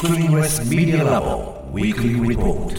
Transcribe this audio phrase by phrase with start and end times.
[0.00, 2.72] Screenless Media Lab Weekly Report.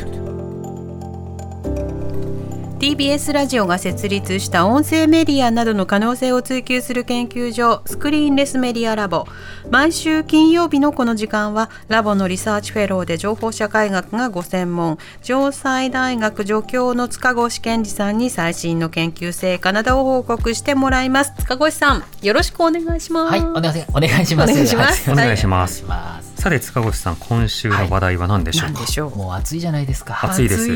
[2.79, 9.28] TBS ラジオが設立した音声メディアなどの可能性を追求する研究所スクリーンレスメディアラボ
[9.69, 14.97] 毎週金曜日のこの時間はラボのリサーチフェローで情報社会学がご専門。
[15.22, 21.34] 城西大学助教の塚越健司さんに最新の研究成果などを報告してもらいます。
[21.38, 23.31] 塚越さんよろしくお願いします。
[23.31, 24.52] はい、お願いします。
[24.53, 25.08] お願いします。
[25.08, 25.84] はお願いします。
[25.85, 29.16] お願いしますさて塚越さん今週の話題は何でしょうか、何でしょう。
[29.16, 30.20] もう暑いじゃないですか。
[30.26, 30.72] 暑いです。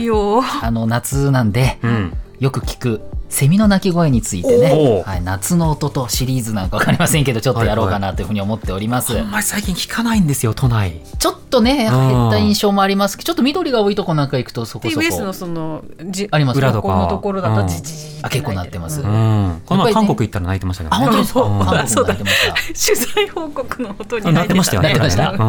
[0.62, 2.14] あの夏なんで、うん。
[2.40, 5.10] よく聞くセミの鳴き声についておね、ー。
[5.10, 9.18] はい、夏の音とシリーズなんかわかりませんけど、ちょっとやろうかなというふうに思っております。
[9.18, 11.02] あんまり最近聞かないんですよ都内。
[11.18, 15.34] ちょっとね、うん減った印象もありますけど、ちょっと緑が多いとこなんか行くとそこそ TBS のこ。
[15.34, 16.88] そのじあります裏とか。
[16.88, 17.68] ここのところだとうん。
[17.68, 19.02] じじじあ結構なってます。
[19.02, 21.42] この前韓国行ったら泣いてましたけどあ、本当ですか？
[21.42, 21.60] うん。
[21.60, 22.36] 韓国も泣いてまし
[22.76, 22.94] た。
[22.94, 25.32] 取材報告の音にあなってましたよねなってました。
[25.32, 25.40] うん。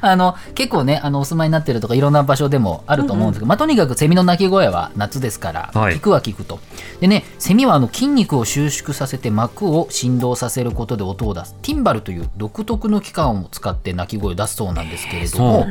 [0.00, 5.94] あの結構ねあのお住まいになってるとかいろんな場所でもあると思うんですけど、まあ、とにかくセミの鳴き声は夏ですから、はい。
[5.94, 6.60] 聞くは聞くと。
[7.00, 11.54] でねセミはあの筋肉を収縮させて膜を振動させることで音を出す。
[11.62, 15.66] ティンバルという独特の器官を使って鳴き声を出すそうなんですけれどそも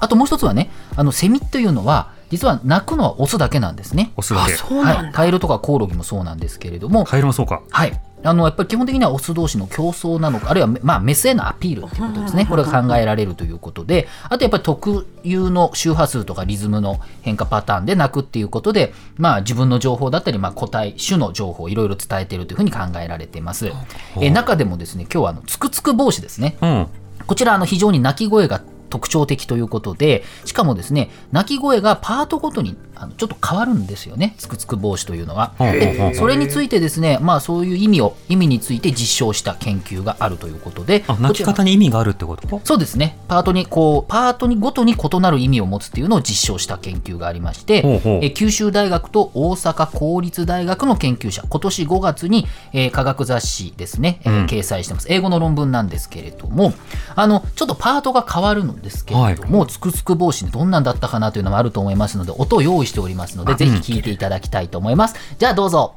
[0.00, 4.10] あともう一つはねあのセミというのは実は鳴くのはオスだけなんですね。
[4.16, 4.52] オスだけ。
[4.54, 7.62] はい、カエルとかコオロギもそうなんですけれども、カエルもそうか。
[7.70, 8.00] はい。
[8.24, 12.46] あのやっぱり基本的にはオス同士の競争なのかあるいは、まあ、メスへのアピールっていうことですね。
[12.46, 23.72] これが考えられるということであとやっぱり特有の周波数とかリズムの変化パターンで鳴くっていうことで、まあ、自分の情報だったり、まあ、個体種の情報をいろいろ伝えているというふうに考えられています。
[24.20, 26.56] え中でもですね今日はあのつくつく帽子ですね。
[26.62, 26.86] うん
[27.26, 34.34] こちらあの非常に鳴き声が特徴的ということでしかもですね鳴き声がパートごとにあのちょっと変わるんですよね。
[34.38, 35.54] つくつく帽子というのは。
[35.58, 35.96] ほうほうほう。
[35.96, 41.04] ほうそれについてですねまあそういう意味を意味について実証した研究があるということで。
[41.08, 42.60] あ泣き方に意味があるってこと？
[42.64, 43.18] そうですね。
[43.28, 47.82] パートにこうパートにごとに異なる意味を持つっていうのを実証した研究がありまして。
[48.22, 51.42] え九州大学と大阪公立大学の研究者。
[51.48, 54.46] 今年5月に、えー科学雑誌ですね、えーうん。
[54.46, 55.06] 掲載してます。
[55.10, 56.72] 英語の論文なんですけれども。
[57.14, 65.96] あのちょっとパートが変わるんですけれども、つくつく帽子ねどんなんだったかなというのもあると思いますので音を用意しておりますのでぜひ聞いていただきたいと思います、じゃあどうぞ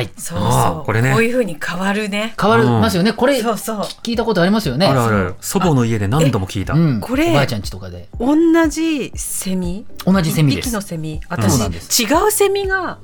[0.00, 0.10] はい。
[0.16, 0.82] そうあそう。
[0.82, 1.12] ーこれね。
[1.12, 2.34] こういう風に変わるね。
[2.40, 3.12] 変わりますよね。
[3.12, 3.80] これそうそう。
[4.02, 4.86] 聞いたことありますよね。
[4.86, 5.34] あるある。
[5.40, 6.72] 祖母の家で何度も聞いた。
[6.72, 8.08] うん、これおばあちゃん家とかで。
[8.18, 8.36] 同
[8.68, 9.86] じセミ？
[10.06, 10.68] 同じセミです。
[10.68, 11.20] 一匹のセミ。
[11.28, 11.60] 私
[12.02, 12.98] 違うセミが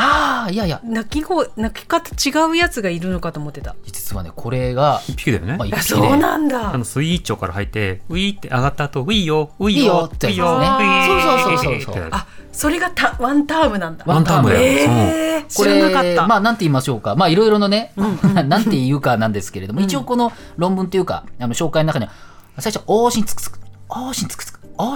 [0.00, 0.80] ああいやいや。
[0.84, 3.74] 鳴き声鳴き方違うやつがいるのかと思ってた。
[3.84, 5.56] 実はねこれが、一匹だよね。
[5.56, 6.72] まあ、そうなんだ。
[6.72, 9.86] あのスイーチョから入ってウィーって上がった後ウィーよウィーよ。
[9.86, 14.04] よってそうそうそうそうってあそれがたワンタームなんだ。
[14.06, 17.16] ワンタームだよ、えー、こ知らなかった、れまあなんて言いましょうか。
[17.16, 22.12] まあいろいろのね、なんて言うかなんですけれども、一応この論文というかあの紹介の中には
[22.58, 23.58] 最初「おーしんつくつく
[23.88, 24.44] おーしんつく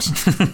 [0.00, 0.44] つく。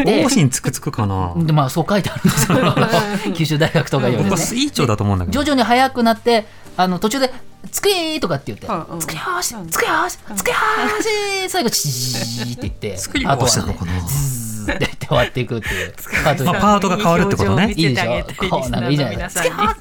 [0.02, 1.32] おーしんつくつく」かな。
[1.36, 2.74] でまあそう書いてあるんですよ。
[3.34, 4.60] 九州大学とかいう僕はですね。
[4.60, 5.40] スイーチョだと思うんだけど。
[5.40, 7.32] 徐々に速くなってあの途中で
[7.70, 14.10] 「つくえー」とかって言ってうんうん「つくよーしつくよーしつくよーし」最後「チー」って言って作り直あとはねしたのかなって
[14.78, 15.94] 言って終わっていくっていう。
[16.24, 17.72] パートまあパートが変わるってことね。
[17.76, 19.16] いいでしょこうなんかいいじゃない。
[19.16, 19.42] ですか。
[19.42, 19.74] リスナーの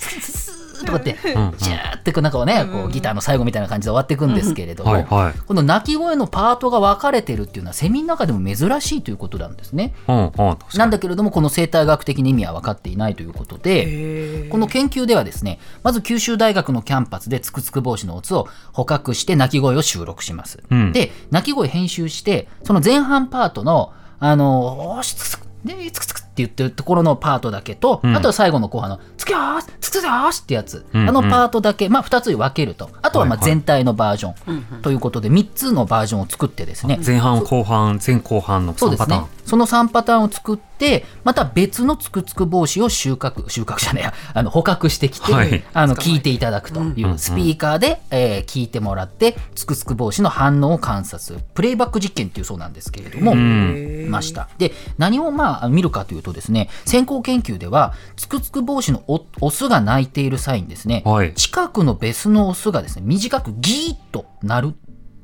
[0.84, 5.40] 皆さんにとかって、うんジューってこうなんかね、こうギターの最後みたいな感じで終わっていくんですけれども、はいはい。
[5.40, 9.94] この鳴き声のパートが分かれてるっていうのはセミの中でも珍しいということなんですね。
[10.08, 10.80] うんうん確かに。
[10.80, 20.60] なんだけれどもこの生態学的に意味は分かっていないということで、この研究ではですねまず九州大学のキャンパスでつくつく帽子のオツを捕獲して鳴き声を収録します。
[20.70, 20.92] うん。
[20.92, 28.16] で鳴き声編集してその前半パートのあのおーしつくつくでつくつくって言ってるところのパートだけと、うん。
[28.16, 31.10] あとは最後の後半のつくよーしつくよーしってやつ、うんうん。
[31.10, 32.90] あのパートだけ、まあ、2つに分けると。
[33.02, 34.82] あとはまあ全体のバージョン。
[34.82, 39.06] ということで3つのバージョンを作ってですね、前半後半前後半の3そうですね。
[39.06, 39.28] パターン。
[39.50, 45.64] その3パターンを作って、また別のつくつく帽子を収穫、収穫じゃねえや、あの捕獲してきて、はい。
[45.74, 47.18] あの聞いていただくという。
[47.18, 51.40] スピーカーで、えー聞いてもらって、つくつく帽子の反応を観察。
[51.54, 54.10] プレイバック実験っていうそうなんですけれども、ん。
[54.10, 54.50] ました。
[54.60, 61.34] で、何をまあ見るかというとですね、先行研究では、つくつく帽子のオオスが鳴いている際にですね、はい。
[61.34, 64.76] 近くのベスのオスがですね、短くギーッと鳴る、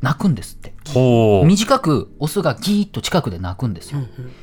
[0.01, 0.74] 鳴くんですって。
[0.93, 3.99] 短くオスがギーッと近くで鳴くんですよ。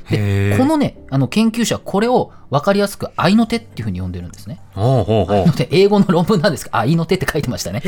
[0.06, 4.60] へーこのね、あの研究者はこれを分かりやすく愛の手っていうふうに呼んでるんですね。
[4.74, 5.52] ほうほうほう愛の。
[5.52, 7.82] 手英語の論文なんですが、愛の手って書いてましたね。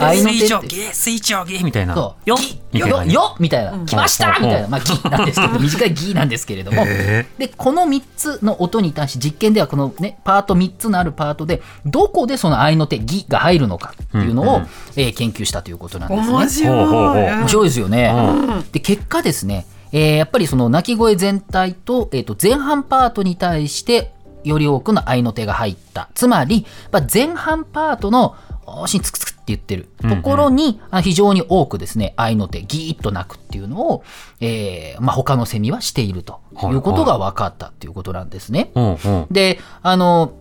[0.00, 0.92] 愛の手って。
[0.92, 1.22] 水
[1.64, 1.94] みたいな。
[1.94, 16.70] そうよギみたいなよよみたいな、来ましたうんみたいな、まあ、ギなんですけど、短いギなんですけれども、へで、この3つの音に対して、実験ではこのね、パート3つのあるパートで、どこでその愛の手、ギが入るのかっていうのを、うんうんえー研究したということなんですね。
[16.70, 17.59] 面白い。
[17.64, 18.12] いですよね。
[18.12, 24.12] うで結果ですね、えーやっぱりその鳴き声全体と,、えー、と前半パートに対して
[24.44, 28.36] より多くの合いの手が入ったつまり、まあ、前半パートの
[28.66, 34.04] おーしんつくつくって言ってるところに、あ非常に多くですね合いの手ギーッと鳴くっていうのを、
[34.40, 38.70] えーまあ、他のセミはしているということが分かったっていうことなんですね。
[38.74, 39.26] うんうん。
[39.30, 40.34] であの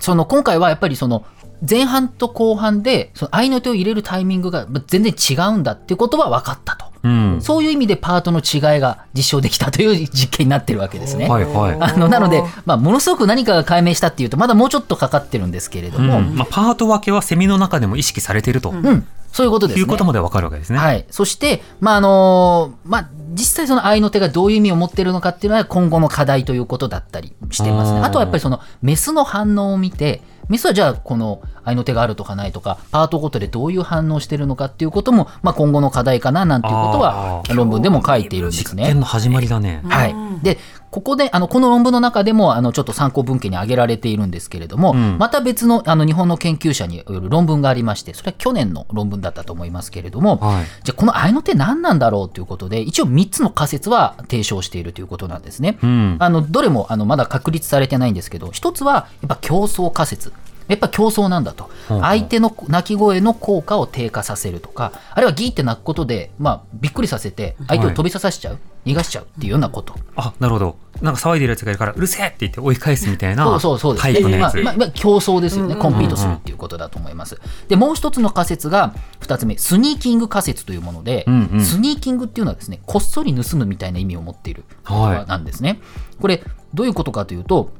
[0.00, 1.24] その今回はやっぱりその
[1.68, 6.86] 前半と後半でその合いの手を入れるタイミングがまあ全然違うんだっていうことは分かったと。
[7.04, 7.38] うん。
[7.40, 11.28] そういう意味でパートの違いが実証できたという実験になってるわけですね。
[11.28, 11.76] はいはい。
[11.80, 19.80] あのなので、まあ、ものすごく何かが解明したっていうとまだもうちょっとかかってるんですけれどうも、んまあ、パート分けはセミの中でも意識されているとうんそういうことですね。
[19.80, 20.78] いうことまでわかるわけですね。
[20.78, 28.00] はい、そして、まああのまあ、実際その合いの手がどういう意味を持っているのかっていうのは今後の課題ということだったりしてますね。
[28.00, 38.86] あとはやっぱりそのメスの反応を見てメスはじゃあこの合いの手があるとかないとかパートごとでどういう反応をしているのかっていうことも、まあ、今後の課題かななんていうことは論文でも書いているんです実ね。
[38.86, 39.82] 験の始まりだね。
[39.88, 40.58] はい、で
[40.92, 55.78] ここであのこの論文の中でもあのちょっと参考文献に挙げられているんですけれども、んまた別のあの日本の研究者による論文がありましてそれは去年の論文だったと思いますけれども、はいじゃあこの合いの手何なんだろうということで一応3つの仮説は提唱しているということなんですね。
[55.82, 56.16] うん。
[56.20, 60.32] あのどれもあのまだ確立されてないんですけど一つはやっぱ競争仮説
[60.68, 61.70] やっぱ競争なんだと。
[61.88, 70.76] 相手の鳴き声の効果を低下させるとかあるいはギーって鳴くことで、まあ、びっくりさせて相手を飛び刺さしちゃう、逃がしちゃうっていうようなこと、あ、なるほど。
[71.00, 74.02] なんか騒いでるやつがいるから、うるせえって言って追い返すみたいなそうそうそうです。
[74.02, 74.54] タイプのやつ。
[74.54, 77.40] まあまあまあ競争ですよね、コンピートするっていうことだと思います。
[77.68, 81.60] でもう一つの仮説が二つ目スニーキング仮説というもので、うんうん。
[81.60, 85.80] スニーキングっていうのはですねこっそり盗むみたいな意味を持っているなんですね。
[86.20, 86.42] これ
[86.72, 87.70] どういうことかというと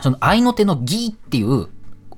[0.00, 1.68] その合いの手のギーっていう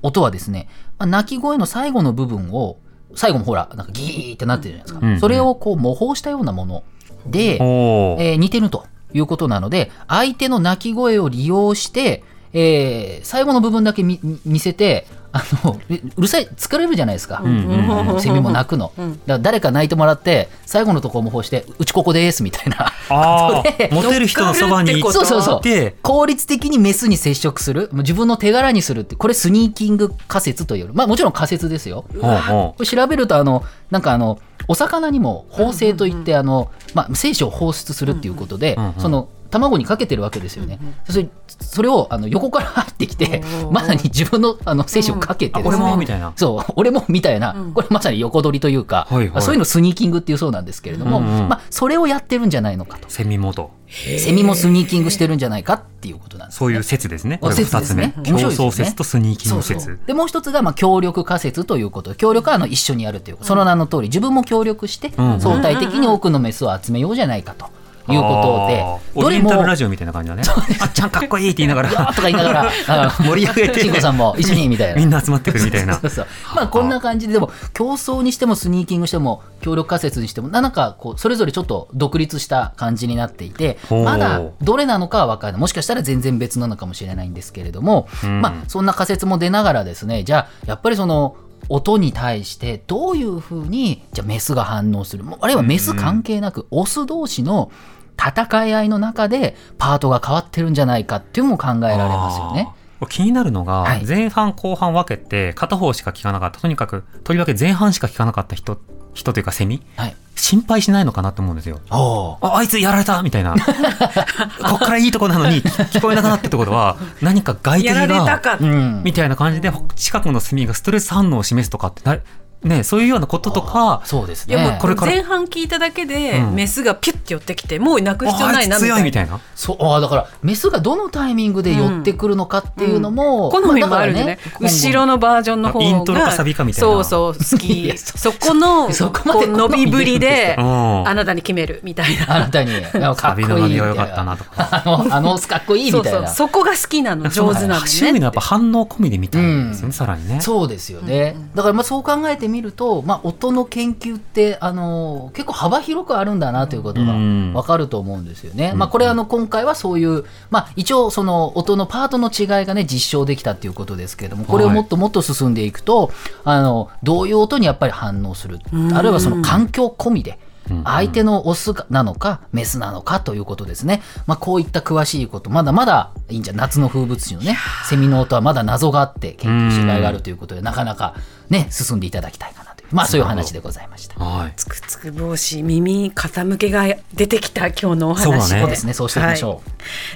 [0.05, 0.67] 音はですね、
[0.97, 2.77] まあ鳴き声の最後の部分を
[3.15, 5.13] 最後もほらなんかギーってなってるじゃないですか、うん。
[5.13, 6.83] うんそれをこう模倣したようなもの
[7.25, 12.23] で、えー似てるということなので相手の鳴き声を利用して、
[12.53, 18.21] えー最後の部分だけ見見せてあのえうるさい疲れるじゃないですか、うんうんうん。
[18.21, 22.93] セミも鳴くの、だから誰か鳴いてもらって最後のところ模倣してうちここですみたいな。
[23.09, 25.61] あであ、モテる人のそばに行っそうそうそう。
[25.61, 27.89] て、効率的にメスに接触する。
[27.91, 30.93] もう自分の手柄にするってこれスニーキング仮説という。
[30.93, 32.05] まあもちろん仮説ですよ。
[32.13, 34.39] これ調べるとあのなんかあの
[34.69, 38.93] お魚にも放生といってあの、まあ、精子を放出するっていうことで、うんうん。
[38.99, 40.79] その卵にかけてるわけですよね。
[41.09, 43.41] それそれをあの横から入ってきて、
[43.71, 46.33] まさに自分のあの精子をかけてね、俺もみたいな。
[46.35, 49.41] そう俺もみたいな、これまさに横取りというか、はいはい。
[49.41, 53.09] そういうのスニーキングっていうそうなんですけれども、うんうんまあ、それをやってるんじゃないのかと。
[53.09, 53.71] セミモと。
[53.87, 56.59] セミもスニーキングしてるんじゃないかっていうことなんです、ね。
[56.59, 57.37] そういう説ですね。
[57.37, 58.07] これ説二つ目。
[58.07, 58.39] ですね。
[58.41, 59.85] 競争説とスニーキング説。
[59.85, 60.05] そうそう。
[60.05, 62.11] でもう一つがまあ協力仮説ということ。
[62.11, 65.39] で協力はあの一緒にやるというその名の通り自分も協力してうん。
[65.39, 67.69] 相対的に多くのメスを集めようじゃないかと
[68.13, 69.25] いうことであー。
[69.25, 70.43] オリエンタルラジオみたいな感じだね。
[70.81, 73.79] あっちゃんかっこいいって言いながら、 とか言いながらあ 盛り上げて。
[73.81, 74.95] 慎吾さんも一緒にみたいな。
[74.95, 75.95] みんな集まってくるみたいな。
[75.95, 85.61] そうそうまあこんな感じででも競争にしてもスニーキングしても協力仮説にしてもなんかこうそれぞれちょっと独立した感じになっていてまだどれなのかは分からない。
[85.61, 88.41] もしかしたら全然別なのかもしれないんですけれども、ん。
[88.41, 91.35] まあそんな仮説も出ながらですねじゃあやっぱりその
[91.69, 95.23] 音に対してどういうふうにじゃあメスが反応する。
[95.23, 97.71] もあるいはメス関係なくオス同士の
[98.17, 102.69] 戦い合いの中でパートが変わってるんじゃないかっていうのも考えられますよね。
[103.09, 104.05] 気になるのが、はい。
[104.05, 106.59] 前半後半分けて片方しか聞かなかった。
[106.59, 108.79] とにかくとりわけ前半しか聞かなかった人
[109.15, 109.81] 人というかセミ？
[109.95, 111.79] はい、心配しないのかなと思うんですよ。
[111.89, 112.61] ああ。
[112.61, 113.55] いつやられたみたいな。
[114.69, 118.57] こっからいいとこなのに聞こえなくなってってことは何か外敵やられたが
[119.03, 122.17] みたいな感じで近くのセミがストレス反応を示すとかってな
[122.65, 125.11] ねそういうようなこととかそうですいやもうねこれから。
[125.11, 126.55] 前半聞いただけで、うん。
[126.55, 128.95] メスがピュッて寄ってきてもう泣く必要ないいなみたいな。
[128.95, 142.71] 強いみたいなそうあーだからメスがどのタイミングで寄ってくるのかっていうのも、好みもあるんでね,、後ろのバージョンの方がイントロかサビかみたいなそうそう好いきやそそこのそこまで伸びぶりでうんあなたに決めるみたいなあなたに
[143.17, 158.73] サビっこいいみたいの伸びが良かったなとかあのあのかっこいいみたいなそうそうそこが好きなの上手なの周囲のやねっぱ反応込みで見たいんですよね、さらにねそうですよね、だからまあそう考えてみみると、まあ、音の研究ってあの結構幅広くあるんだなということがうん分かると思うんですよね。
[158.73, 166.11] まあ、これあの今回はそういう、まあ、一応その音のパートの違いがね実証できたっていうことですけれどもこれをもっともっと進んでいくと、
[166.43, 168.59] あのどういう音にやっぱり反応する
[168.93, 170.39] あるいはその環境込みで。
[170.83, 174.01] 相手のオスなのかメスなのかということですね。
[174.25, 177.57] まあこういった詳しいこと、まだまだいいんじゃ夏の風物詩のね、
[177.87, 181.15] セミの音はまだ謎があって研究しがいがあるということで、なかなか
[181.49, 182.64] ね、進んでいただきたいかな
[182.95, 184.23] まあそういう話でございました。
[184.23, 184.53] はい。
[184.55, 188.23] ツクツクボウシ耳傾けが出てきた今日のお話。
[188.23, 188.61] そうだね。
[188.61, 189.51] そうですね、そうしていきましょう。
[189.51, 189.61] はい。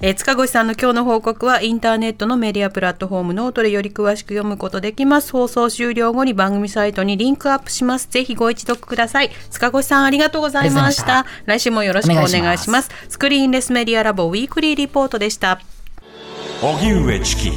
[0.02, 5.34] えー塚越さんの今日の報告はインターネットのメディアプラットフォームノートでより詳しく読むことできます。
[5.34, 8.08] 放送終了後に番組サイトにリンクアップします。
[8.10, 9.32] ぜひご一読ください。
[9.50, 11.26] 塚越さんありがとうございました。
[11.46, 12.90] 来週もよろしくお願いしますお願いします。
[13.10, 15.60] Screenless Media Lab Weekly Report でした。
[16.62, 17.52] 荻上チキ